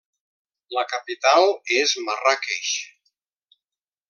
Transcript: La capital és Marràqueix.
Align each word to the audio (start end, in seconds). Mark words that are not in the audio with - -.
La 0.77 0.83
capital 0.93 1.47
és 1.81 1.95
Marràqueix. 2.09 2.75